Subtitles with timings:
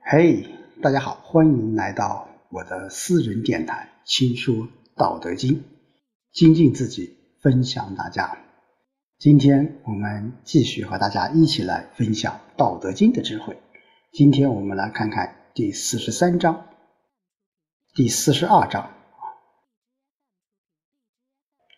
[0.00, 0.48] 嘿，
[0.80, 5.56] 大家好，欢迎来到我的私人电台《轻说道德经》，
[6.32, 8.38] 精进自己，分享大家。
[9.18, 13.60] 今天我们继续和大家一起来分享《道德经》的智慧。
[14.12, 16.68] 今天我们来看看第四十三章、
[17.94, 18.94] 第四十二章。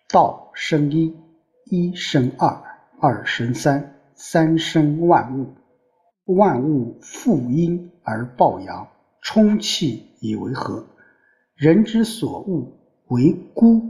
[0.09, 1.17] 道生一，
[1.65, 2.63] 一生二，
[3.01, 5.55] 二生三，三生万物。
[6.35, 8.89] 万物负阴而抱阳，
[9.23, 10.87] 充气以为和。
[11.55, 12.73] 人之所恶
[13.09, 13.83] 为孤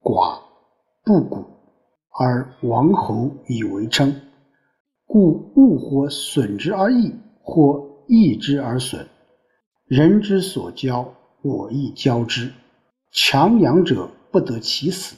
[0.00, 0.38] 寡
[1.04, 1.44] 不古，
[2.10, 4.14] 而王侯以为称。
[5.06, 9.06] 故物或损之而益，或益之而损。
[9.86, 12.52] 人之所交，我亦交之。
[13.12, 15.16] 强阳者不得其死。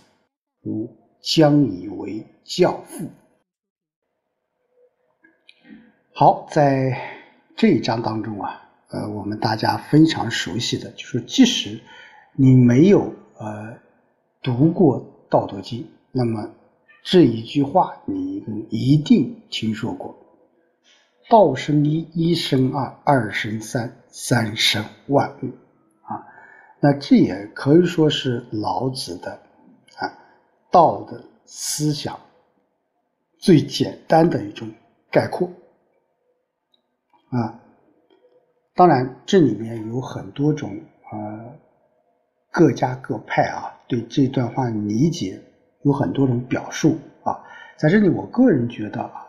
[0.65, 0.91] 吾
[1.23, 3.07] 将以为教父。
[6.19, 6.99] 好，在
[7.57, 11.79] 这一章当中啊，呃，我们大家非常熟悉的，就是即使
[12.33, 13.77] 你没有呃
[14.43, 15.81] 读过《道德经》，
[16.13, 16.55] 那么
[17.03, 20.17] 这一句话你一定听说过
[21.29, 25.51] ：“道生一，一生二，二生三，三生万物。”
[26.09, 26.25] 啊，
[26.81, 29.33] 那这也可以说是老子的
[29.99, 30.17] 啊。
[30.71, 32.19] 道的思想
[33.37, 34.73] 最简单的一种
[35.11, 35.51] 概括
[37.31, 37.61] 啊，
[38.75, 41.55] 当然这里面有很多种呃
[42.51, 45.43] 各家各派啊对这段话理解
[45.83, 47.43] 有很多种表述啊，
[47.77, 49.27] 在这里我个人觉得啊，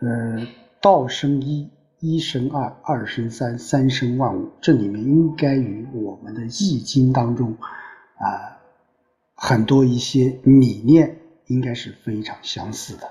[0.00, 0.46] 呃
[0.80, 7.56] 道生一，一生二，二生三，三生万物，这里面应该与我们的易经当中
[8.16, 8.56] 啊。
[9.42, 13.06] 很多一些理念应该是非常相似的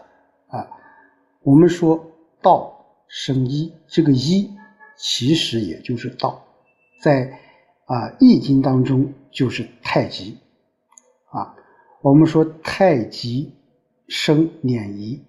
[0.48, 0.68] 啊。
[1.42, 2.06] 我们说
[2.40, 2.79] 道
[3.10, 4.50] 生一，这个一
[4.96, 6.46] 其实也就是道，
[7.02, 7.40] 在
[7.86, 10.38] 啊易经当中就是太极
[11.32, 11.56] 啊。
[12.02, 13.52] 我们说太极
[14.08, 15.26] 生撵夷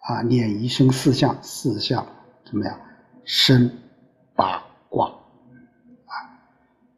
[0.00, 2.06] 啊，撵夷生四象，四象
[2.44, 2.80] 怎么样
[3.24, 3.70] 生
[4.36, 6.12] 八卦啊？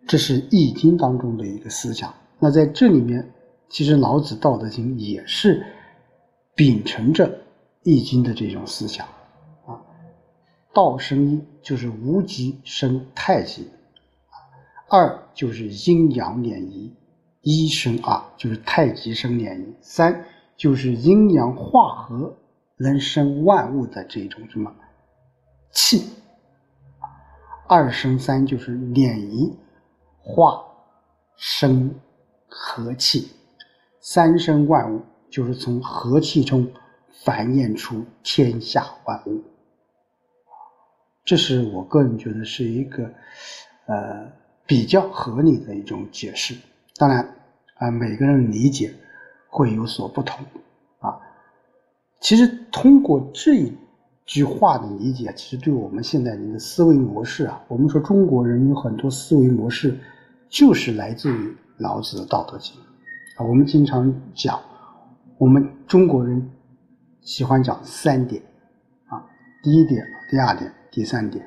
[0.08, 2.12] 这是易经当中的一个思想。
[2.38, 3.32] 那在这里面，
[3.68, 5.64] 其实老子《道德经》也是
[6.56, 7.28] 秉承着
[7.84, 9.06] 《易经》的这种思想。
[10.72, 13.64] 道生一，就是无极生太极；
[14.88, 16.92] 二就是阴阳两仪；
[17.42, 20.24] 一生二，就是太极生两仪；三
[20.56, 22.36] 就是阴阳化合，
[22.76, 24.74] 能生万物的这种什么
[25.72, 26.04] 气；
[27.68, 29.56] 二生三，就是两仪
[30.18, 30.64] 化
[31.36, 31.94] 生。
[32.52, 33.30] 和气，
[34.00, 36.68] 三生万物，就是从和气中
[37.24, 39.40] 繁衍出天下万物。
[41.30, 43.08] 这是我个人觉得是一个
[43.86, 44.26] 呃
[44.66, 46.56] 比较合理的一种解释。
[46.96, 47.24] 当然
[47.76, 48.92] 啊，每个人理解
[49.48, 50.44] 会有所不同
[50.98, 51.14] 啊。
[52.18, 53.72] 其实通过这一
[54.26, 59.96] 句话的理解，其实对我们现在人的思维模式啊，我们说中国人有很多思维模式
[60.48, 61.56] 就是来自于。
[61.78, 62.74] 老子的《道德经》
[63.42, 64.60] 啊，我们经常讲，
[65.38, 66.50] 我们中国人
[67.22, 68.42] 喜欢讲三点
[69.06, 69.24] 啊，
[69.62, 71.44] 第一点、第二点、第三点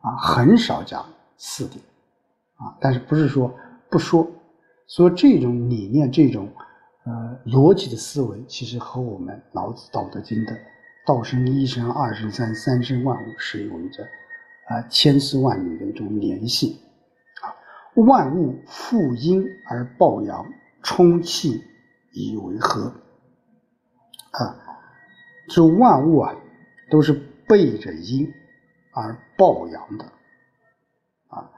[0.00, 1.04] 啊，很少讲
[1.36, 1.82] 四点
[2.56, 2.76] 啊。
[2.80, 3.54] 但是不是说
[3.88, 4.28] 不说，
[4.88, 6.48] 说这种理念、这种
[7.04, 10.56] 呃逻辑的思维，其实和我们老子《道德经》的
[11.06, 14.04] “道生一，生二，生三，三生万物”是有着
[14.68, 16.80] 啊千丝万缕的一种联系
[17.42, 17.54] 啊。
[18.02, 20.46] 万物负阴而抱阳，
[20.82, 21.62] 充气
[22.12, 22.92] 以为和。
[24.30, 24.56] 啊，
[25.48, 26.32] 这万物啊，
[26.88, 27.12] 都是
[27.50, 28.32] 背着阴
[28.92, 30.04] 而抱阳的。
[31.26, 31.50] 啊，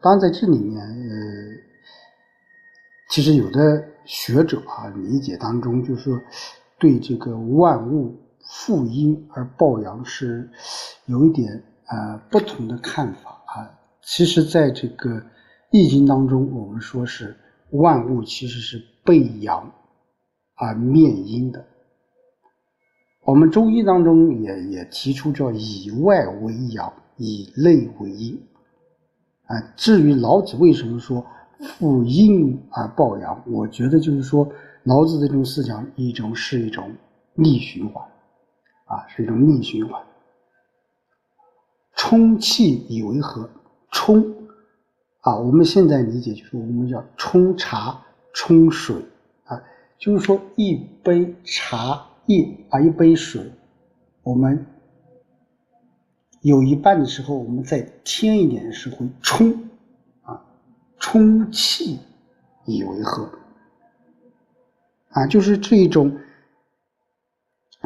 [0.00, 1.54] 当然在这里面，呃，
[3.10, 6.18] 其实有的学者啊理解当中，就是说
[6.78, 10.50] 对这个万物负阴而抱阳是
[11.04, 13.78] 有一点啊不同的看法啊。
[14.02, 15.22] 其实，在这个。
[15.70, 17.36] 易经当中，我们说是
[17.72, 19.70] 万物其实是背阳
[20.54, 21.62] 而面阴的。
[23.28, 28.42] 我们中医当中也也提出叫以外为阳，以内为阴。
[29.44, 31.26] 啊，至于老子为什么说
[31.60, 34.50] 负阴而抱阳，我觉得就是说
[34.82, 36.90] 老子的这种思想一种是一种
[37.34, 38.02] 逆循环，
[38.86, 40.02] 啊，是一种逆循环。
[41.96, 43.50] 充气以为和，
[43.90, 44.24] 充。
[45.20, 48.00] 啊，我们现在理解就是我们叫冲茶、
[48.32, 48.96] 冲水
[49.44, 49.62] 啊，
[49.98, 53.50] 就是说一杯茶一啊，一杯水，
[54.22, 54.66] 我们
[56.42, 59.70] 有一半的时候，我们再添一点是会冲，
[60.20, 60.44] 啊，
[60.98, 61.98] 充气
[62.66, 63.30] 以为和，
[65.08, 66.18] 啊，就是这种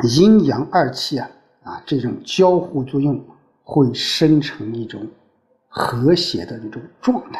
[0.03, 1.31] 阴阳二气啊，
[1.62, 3.25] 啊，这种交互作用
[3.62, 5.06] 会生成一种
[5.69, 7.39] 和谐的这种状态，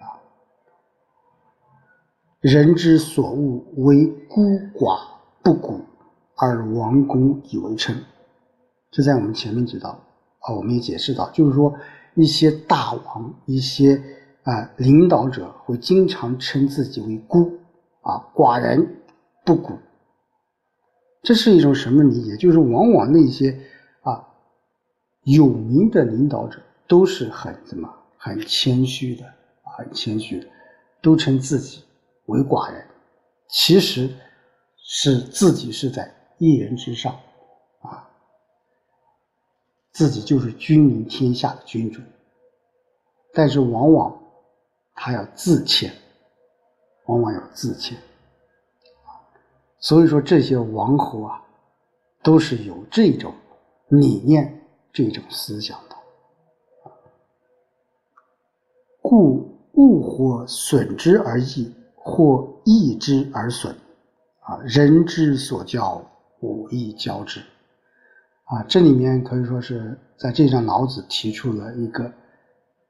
[0.00, 0.16] 啊，
[2.40, 4.98] 人之所恶为孤寡
[5.42, 5.82] 不古，
[6.38, 7.94] 而王公以为称，
[8.90, 10.04] 这在我们前面提到。
[10.40, 11.74] 啊，我们也解释到，就是说
[12.14, 14.00] 一些大王、一些
[14.44, 17.58] 啊领导者会经常称自己为孤
[18.02, 19.02] 啊寡人
[19.44, 19.76] 不孤，
[21.22, 22.36] 这是一种什么理解？
[22.36, 23.50] 就是往往那些
[24.02, 24.24] 啊
[25.24, 29.24] 有名的领导者都是很怎么很谦虚的，
[29.76, 30.46] 很谦虚的，
[31.02, 31.82] 都称自己
[32.26, 32.86] 为寡人，
[33.50, 34.08] 其实
[34.76, 37.12] 是自己是在一人之上。
[37.80, 38.08] 啊
[39.92, 42.00] 自己就是君临天下的君主，
[43.32, 44.16] 但是往往
[44.94, 45.92] 他要自谦，
[47.06, 47.98] 往往要自谦，
[49.80, 51.42] 所以说这些王侯啊，
[52.22, 53.34] 都是有这种
[53.88, 54.62] 理念、
[54.92, 55.96] 这种思想的。
[59.02, 63.74] 故物或损之而益，或益之而损，
[64.42, 66.04] 啊，人之所教，
[66.40, 67.40] 吾亦教之。
[68.44, 72.10] 啊，这里面可以说是在这上老子提出了一个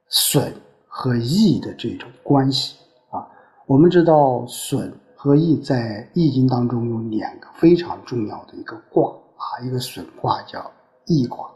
[0.08, 0.54] 损
[0.86, 2.76] 和益的这种关系
[3.10, 3.26] 啊。
[3.66, 10.70] 我们知道损和益在易经当中有两个非常重要的一个卦啊，一个损卦叫
[11.06, 11.50] 益卦。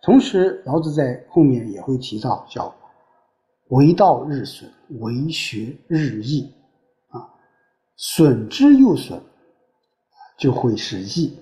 [0.00, 2.72] 同时，老子在后面也会提到叫
[3.70, 6.52] 为道日损，为学日益
[7.08, 7.26] 啊，
[7.96, 9.20] 损之又损，
[10.36, 11.38] 就会是益。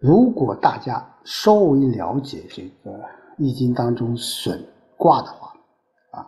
[0.00, 2.90] 如果大家稍微了解这个
[3.36, 4.64] 《易经》当中损
[4.96, 5.52] 卦的话，
[6.12, 6.26] 啊，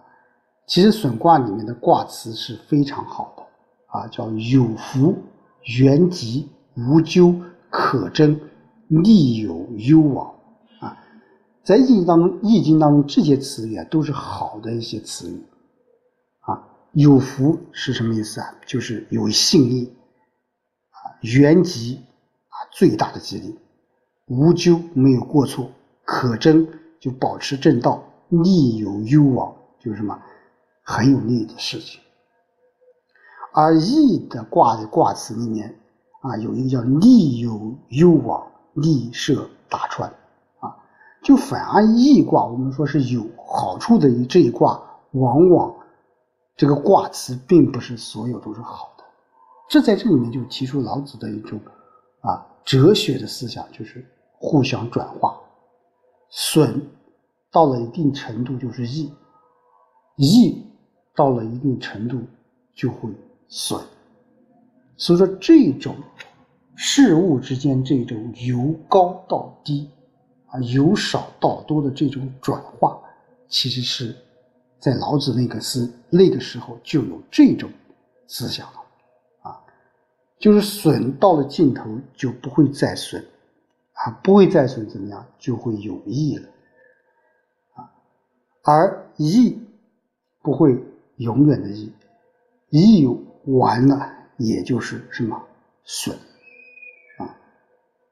[0.66, 3.42] 其实损卦里面的卦辞是非常好的，
[3.86, 5.14] 啊，叫有福、
[5.78, 7.34] 元吉、无咎、
[7.70, 8.40] 可贞、
[8.88, 10.34] 利有攸往，
[10.80, 10.98] 啊，
[11.62, 15.44] 在《易经》当中，《易经》当中这些词语啊都是好的一些词语，
[16.40, 18.54] 啊，有福是什么意思啊？
[18.66, 19.92] 就是有信义，
[21.20, 22.00] 原籍
[22.48, 22.56] 啊。
[22.72, 23.58] 最大的吉利，
[24.26, 25.70] 无咎没有过错，
[26.04, 26.68] 可贞
[27.00, 30.20] 就保持正道，利有攸往就是什么
[30.82, 32.00] 很有利的事情。
[33.52, 35.74] 而易的卦的卦辞里面
[36.20, 40.08] 啊，有一个叫利有攸往，利涉大川
[40.60, 40.76] 啊，
[41.22, 44.80] 就反而易卦我们说是有好处的这一卦，
[45.12, 45.74] 往往
[46.56, 48.99] 这个卦辞并不是所有都是好的。
[49.70, 51.58] 这在这里面就提出老子的一种
[52.20, 52.44] 啊。
[52.64, 55.40] 哲学的思想就是互相转化，
[56.28, 56.88] 损
[57.50, 59.10] 到了一定程度就是益，
[60.16, 60.62] 益
[61.14, 62.20] 到了一定程度
[62.74, 63.08] 就会
[63.48, 63.80] 损。
[64.96, 65.96] 所以说，这种
[66.74, 69.88] 事物之间这种由高到低
[70.48, 73.00] 啊，由少到多的这种转化，
[73.48, 74.14] 其实是
[74.80, 77.70] 在老子那个时那个时候就有这种
[78.26, 78.79] 思想了。
[80.40, 81.84] 就是损到了尽头
[82.16, 83.22] 就不会再损，
[83.92, 85.24] 啊，不会再损怎么样？
[85.38, 86.48] 就会有益了，
[87.74, 87.92] 啊，
[88.64, 89.60] 而益
[90.40, 90.82] 不会
[91.16, 91.92] 永远的益，
[92.70, 93.06] 益
[93.44, 95.40] 完了也就是什么？
[95.84, 96.16] 损，
[97.18, 97.36] 啊，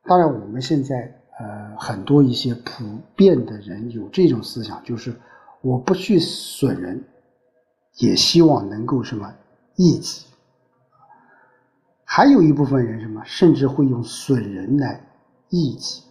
[0.05, 2.85] 当然我们现在呃很多一些普
[3.17, 5.15] 遍的人有这种思想，就是
[5.63, 7.03] 我不去损人，
[7.97, 9.35] 也希望能够什么？
[9.77, 10.28] 益己。
[12.11, 14.99] 还有一部分人什么，甚至会用损人来
[15.51, 16.03] 益己，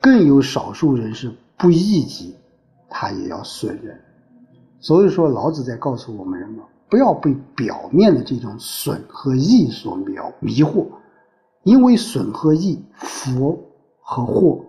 [0.00, 2.36] 更有少数人是不益己，
[2.88, 4.00] 他也要损人。
[4.78, 10.86] 所以说，老子在告诉我们人们，不要被表面的这种损和益所描迷惑，
[11.64, 13.60] 因为损和益、福
[14.00, 14.64] 和祸，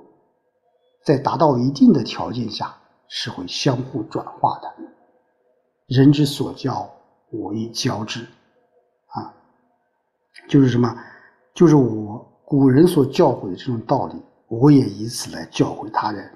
[1.05, 2.75] 在达到一定的条件下
[3.07, 4.74] 是会相互转化的。
[5.86, 6.89] 人之所教，
[7.29, 8.25] 我亦教之。
[10.48, 10.96] 就是什么？
[11.53, 14.15] 就是我古人所教诲的这种道理，
[14.48, 16.31] 我也以此来教诲他人。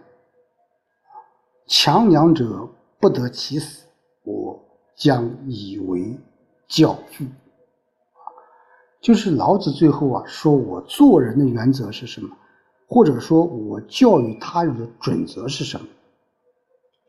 [1.66, 2.68] 强梁者
[3.00, 3.88] 不得其死，
[4.24, 4.60] 我
[4.96, 6.20] 将以为
[6.68, 7.26] 教父。
[9.02, 12.36] 就是老子最后啊，说我做人的原则是什么？
[12.88, 15.88] 或者说我教育他人的准则是什么？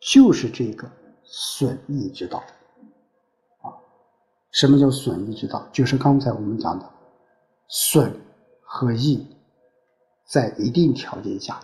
[0.01, 0.91] 就是这个
[1.23, 2.43] 损益之道。
[4.55, 5.67] 什么叫损益之道？
[5.73, 6.89] 就是刚才我们讲的
[7.67, 8.15] 损
[8.63, 9.27] 和益
[10.25, 11.59] 在一定条件下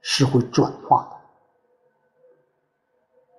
[0.00, 1.16] 是会转化的。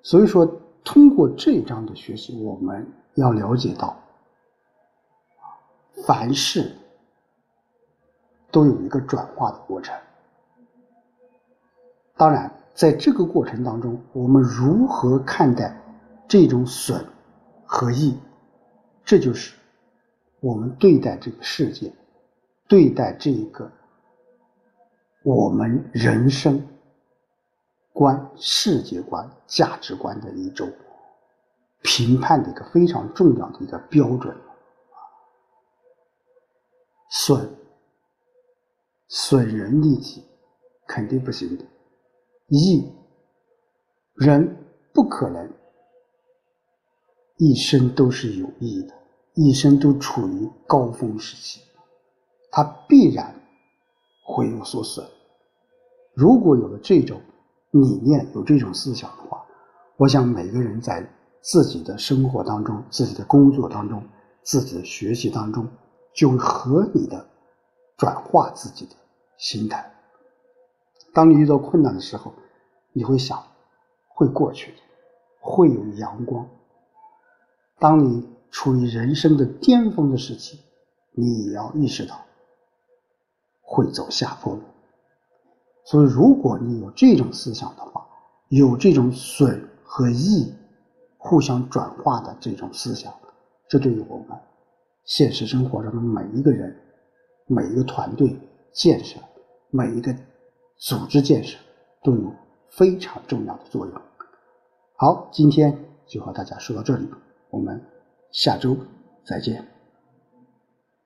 [0.02, 0.50] 所以说，
[0.86, 3.98] 通过这章的学习，我们要了解到，
[6.08, 6.74] 凡事
[8.50, 9.94] 都有一个转化的过程。
[12.16, 15.78] 当然，在这个过程当中，我们如何看待
[16.30, 17.06] 这种损
[17.66, 18.18] 和益，
[19.05, 19.55] 这就是
[20.39, 21.93] 我们对待这个世界、
[22.67, 23.71] 对待这一个
[25.24, 26.67] 我们人生
[27.93, 30.71] 观、世界观、价值观的一种
[31.81, 34.35] 评判的一个非常重要的一个标准。
[37.09, 37.55] 损
[39.07, 40.25] 损人利己，
[40.88, 41.63] 肯定不行的。
[42.47, 42.91] 义
[44.15, 44.57] 人
[44.93, 45.50] 不可能
[47.38, 48.94] 一生都是有益的，
[49.34, 51.62] 一生都处于高峰时期，
[52.50, 53.36] 他必然
[54.25, 55.06] 会有所损。
[56.13, 57.20] 如果有了这种
[57.72, 59.46] 理念，有这种思想的话，
[59.98, 61.06] 我想每个人在
[61.42, 64.01] 自己的生活当中、自己的工作当中、
[64.42, 65.68] 自己的学习当中，
[66.13, 67.27] 就会合理的
[67.98, 68.96] 转化自己的
[69.38, 69.92] 心态。
[71.13, 72.34] 当你遇到困难的时候，
[72.94, 73.44] 你会想，
[74.08, 74.77] 会过去的，
[75.42, 76.48] 会有阳光。
[77.79, 80.60] 当你处于人生的巅峰的时期，
[81.12, 82.25] 你也要意识到，
[83.62, 84.62] 会走下坡路。
[85.84, 88.08] 所以，如果你有这种思想的话，
[88.50, 90.53] 有这种损和益
[91.17, 93.13] 互相转化的这种思想，
[93.67, 94.38] 这对于我们
[95.03, 96.75] 现实生活中的每一个人、
[97.48, 98.38] 每一个团队
[98.72, 99.20] 建设。
[99.72, 100.15] 每一个
[100.77, 101.58] 组织建设
[102.01, 102.34] 都有
[102.70, 104.01] 非常重要的作用。
[104.96, 105.77] 好，今天
[106.08, 107.10] 就和大家说到这里，
[107.55, 107.81] 我们
[108.31, 108.77] 下周
[109.24, 109.75] 再见。